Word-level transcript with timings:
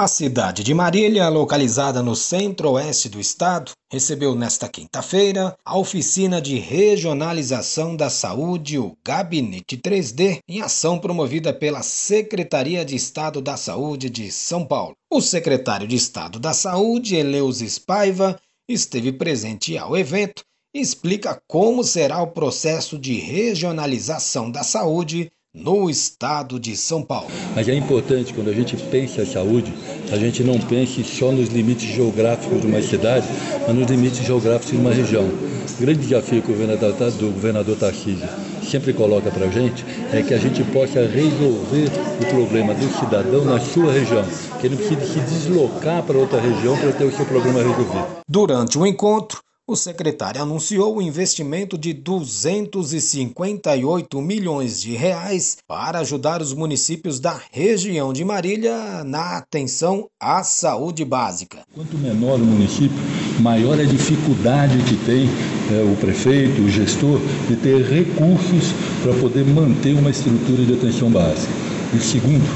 A 0.00 0.06
cidade 0.06 0.62
de 0.62 0.72
Marília, 0.72 1.28
localizada 1.28 2.00
no 2.04 2.14
centro-oeste 2.14 3.08
do 3.08 3.18
estado, 3.18 3.72
recebeu 3.90 4.32
nesta 4.32 4.68
quinta-feira 4.68 5.56
a 5.64 5.76
oficina 5.76 6.40
de 6.40 6.56
regionalização 6.56 7.96
da 7.96 8.08
saúde, 8.08 8.78
o 8.78 8.96
Gabinete 9.04 9.76
3D, 9.76 10.38
em 10.48 10.60
ação 10.60 11.00
promovida 11.00 11.52
pela 11.52 11.82
Secretaria 11.82 12.84
de 12.84 12.94
Estado 12.94 13.42
da 13.42 13.56
Saúde 13.56 14.08
de 14.08 14.30
São 14.30 14.64
Paulo. 14.64 14.94
O 15.12 15.20
secretário 15.20 15.88
de 15.88 15.96
Estado 15.96 16.38
da 16.38 16.54
Saúde, 16.54 17.16
Eleusis 17.16 17.76
Paiva, 17.76 18.40
esteve 18.68 19.10
presente 19.10 19.76
ao 19.76 19.96
evento 19.96 20.44
e 20.72 20.80
explica 20.80 21.42
como 21.48 21.82
será 21.82 22.22
o 22.22 22.28
processo 22.28 22.96
de 22.96 23.14
regionalização 23.14 24.48
da 24.48 24.62
saúde 24.62 25.28
no 25.58 25.90
estado 25.90 26.58
de 26.58 26.76
São 26.76 27.02
Paulo. 27.02 27.28
Mas 27.54 27.68
é 27.68 27.74
importante, 27.74 28.32
quando 28.32 28.48
a 28.48 28.54
gente 28.54 28.76
pensa 28.76 29.22
em 29.22 29.26
saúde, 29.26 29.72
a 30.10 30.16
gente 30.16 30.42
não 30.42 30.58
pense 30.58 31.02
só 31.04 31.32
nos 31.32 31.48
limites 31.48 31.88
geográficos 31.88 32.60
de 32.60 32.66
uma 32.66 32.80
cidade, 32.80 33.26
mas 33.66 33.76
nos 33.76 33.90
limites 33.90 34.24
geográficos 34.24 34.72
de 34.72 34.78
uma 34.78 34.92
região. 34.92 35.24
O 35.24 35.80
grande 35.80 36.00
desafio 36.00 36.42
que 36.42 36.50
o 36.50 36.54
governador, 36.54 36.92
do 36.92 37.32
governador 37.32 37.76
Tarcísio 37.76 38.28
sempre 38.68 38.92
coloca 38.92 39.30
para 39.30 39.46
a 39.46 39.50
gente 39.50 39.84
é 40.12 40.22
que 40.22 40.34
a 40.34 40.38
gente 40.38 40.62
possa 40.64 41.00
resolver 41.06 41.90
o 42.20 42.26
problema 42.26 42.74
do 42.74 42.88
cidadão 42.98 43.44
na 43.44 43.58
sua 43.58 43.92
região, 43.92 44.24
que 44.60 44.66
ele 44.66 44.76
não 44.76 44.86
precisa 44.86 45.12
se 45.12 45.20
deslocar 45.20 46.02
para 46.02 46.18
outra 46.18 46.40
região 46.40 46.76
para 46.76 46.92
ter 46.92 47.04
o 47.04 47.16
seu 47.16 47.24
problema 47.24 47.60
resolvido. 47.60 48.06
Durante 48.28 48.78
o 48.78 48.86
encontro, 48.86 49.40
o 49.68 49.76
secretário 49.76 50.40
anunciou 50.40 50.96
o 50.96 51.02
investimento 51.02 51.76
de 51.76 51.92
258 51.92 54.22
milhões 54.22 54.80
de 54.80 54.96
reais 54.96 55.58
para 55.68 55.98
ajudar 55.98 56.40
os 56.40 56.54
municípios 56.54 57.20
da 57.20 57.38
região 57.52 58.10
de 58.10 58.24
Marília 58.24 59.04
na 59.04 59.36
atenção 59.36 60.08
à 60.18 60.42
saúde 60.42 61.04
básica. 61.04 61.58
Quanto 61.74 61.98
menor 61.98 62.36
o 62.36 62.46
município, 62.46 62.96
maior 63.40 63.78
a 63.78 63.84
dificuldade 63.84 64.78
que 64.84 64.96
tem 65.04 65.28
é, 65.70 65.82
o 65.82 65.94
prefeito, 65.96 66.62
o 66.62 66.70
gestor, 66.70 67.20
de 67.46 67.56
ter 67.56 67.82
recursos 67.82 68.72
para 69.02 69.12
poder 69.20 69.44
manter 69.44 69.94
uma 69.94 70.08
estrutura 70.08 70.64
de 70.64 70.72
atenção 70.72 71.10
básica. 71.10 71.52
E 71.94 72.00
segundo, 72.00 72.48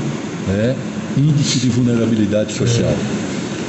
é 0.49 0.75
índice 1.19 1.59
de 1.59 1.69
vulnerabilidade 1.69 2.55
social. 2.55 2.95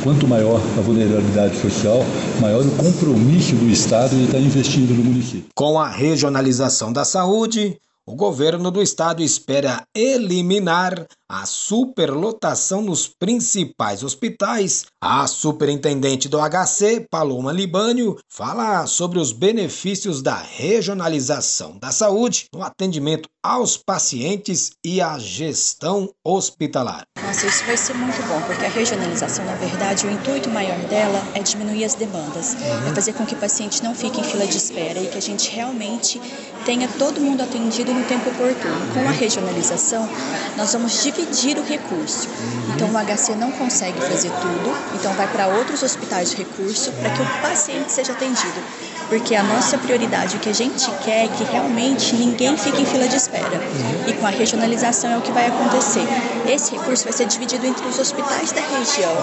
Quanto 0.03 0.27
maior 0.27 0.59
a 0.77 0.81
vulnerabilidade 0.81 1.55
social, 1.61 1.99
maior 2.41 2.61
o 2.65 2.71
compromisso 2.71 3.55
do 3.55 3.69
Estado 3.69 4.13
de 4.13 4.25
estar 4.25 4.37
investindo 4.37 4.93
no 4.93 5.01
município. 5.01 5.45
Com 5.55 5.79
a 5.79 5.87
regionalização 5.87 6.91
da 6.91 7.05
saúde, 7.05 7.77
o 8.05 8.15
governo 8.15 8.69
do 8.69 8.81
estado 8.81 9.23
espera 9.23 9.83
eliminar 9.95 11.05
a 11.29 11.45
superlotação 11.45 12.81
nos 12.81 13.07
principais 13.07 14.03
hospitais. 14.03 14.85
A 15.01 15.25
superintendente 15.25 16.29
do 16.29 16.37
HC, 16.37 17.07
Paloma 17.09 17.51
Libânio, 17.51 18.17
fala 18.29 18.85
sobre 18.85 19.19
os 19.19 19.31
benefícios 19.31 20.21
da 20.21 20.35
regionalização 20.35 21.77
da 21.79 21.91
saúde 21.91 22.45
no 22.53 22.61
atendimento 22.61 23.27
aos 23.43 23.75
pacientes 23.75 24.71
e 24.85 25.01
à 25.01 25.17
gestão 25.17 26.09
hospitalar. 26.23 27.03
Nossa, 27.21 27.47
isso 27.47 27.65
vai 27.65 27.75
ser 27.75 27.93
muito 27.95 28.21
bom, 28.27 28.39
porque 28.41 28.65
a 28.65 28.69
regionalização, 28.69 29.43
na 29.43 29.55
verdade, 29.55 30.05
o 30.05 30.11
intuito 30.11 30.49
maior 30.49 30.77
dela 30.87 31.21
é 31.33 31.41
diminuir 31.41 31.83
as 31.83 31.95
demandas, 31.95 32.53
uhum. 32.53 32.91
é 32.91 32.95
fazer 32.95 33.13
com 33.13 33.25
que 33.25 33.33
o 33.33 33.37
paciente 33.37 33.83
não 33.83 33.95
fique 33.95 34.21
em 34.21 34.23
fila 34.23 34.45
de 34.45 34.55
espera 34.55 34.99
e 34.99 35.07
que 35.07 35.17
a 35.17 35.21
gente 35.21 35.49
realmente 35.49 36.21
tenha 36.65 36.87
todo 36.87 37.19
mundo 37.19 37.41
atendido 37.41 37.92
no 37.93 38.03
tempo 38.05 38.29
oportuno. 38.29 38.93
Com 38.93 39.07
a 39.07 39.11
regionalização, 39.11 40.09
nós 40.57 40.73
vamos 40.73 41.03
dividir 41.03 41.57
o 41.57 41.63
recurso. 41.63 42.27
Então 42.75 42.89
o 42.89 42.93
HC 42.93 43.35
não 43.35 43.51
consegue 43.51 43.99
fazer 44.01 44.29
tudo, 44.29 44.75
então 44.95 45.13
vai 45.13 45.27
para 45.27 45.47
outros 45.47 45.83
hospitais 45.83 46.31
de 46.31 46.37
recurso 46.37 46.91
para 46.93 47.09
que 47.11 47.21
o 47.21 47.41
paciente 47.41 47.91
seja 47.91 48.11
atendido. 48.13 48.61
Porque 49.09 49.35
a 49.35 49.43
nossa 49.43 49.77
prioridade, 49.77 50.37
o 50.37 50.39
que 50.39 50.49
a 50.49 50.53
gente 50.53 50.89
quer 51.03 51.25
é 51.25 51.27
que 51.27 51.43
realmente 51.43 52.15
ninguém 52.15 52.57
fique 52.57 52.81
em 52.81 52.85
fila 52.85 53.07
de 53.07 53.15
espera. 53.15 53.61
E 54.07 54.13
com 54.13 54.25
a 54.25 54.29
regionalização 54.29 55.11
é 55.11 55.17
o 55.17 55.21
que 55.21 55.31
vai 55.31 55.47
acontecer. 55.47 56.01
Esse 56.47 56.71
recurso 56.71 57.03
vai 57.03 57.13
ser 57.13 57.25
dividido 57.25 57.65
entre 57.65 57.85
os 57.85 57.99
hospitais 57.99 58.51
da 58.51 58.61
região. 58.61 59.13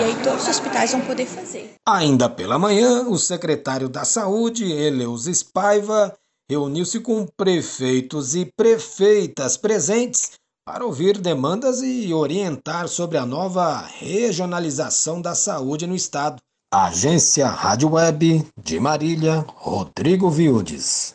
E 0.00 0.04
aí 0.04 0.16
todos 0.24 0.42
os 0.42 0.48
hospitais 0.48 0.90
vão 0.92 1.02
poder 1.02 1.26
fazer. 1.26 1.74
Ainda 1.86 2.28
pela 2.28 2.58
manhã, 2.58 3.02
o 3.02 3.18
secretário 3.18 3.88
da 3.88 4.04
Saúde, 4.04 4.64
Eleus 4.64 5.42
Paiva, 5.42 6.14
reuniu-se 6.50 6.98
com 6.98 7.24
prefeitos 7.36 8.34
e 8.34 8.44
prefeitas 8.44 9.56
presentes 9.56 10.32
para 10.66 10.84
ouvir 10.84 11.16
demandas 11.16 11.80
e 11.80 12.12
orientar 12.12 12.88
sobre 12.88 13.16
a 13.18 13.24
nova 13.24 13.86
regionalização 14.00 15.22
da 15.22 15.32
saúde 15.32 15.86
no 15.86 15.94
estado. 15.94 16.38
Agência 16.74 17.46
Rádio 17.46 17.92
Web 17.92 18.44
de 18.60 18.80
Marília, 18.80 19.46
Rodrigo 19.54 20.28
Vildes. 20.28 21.14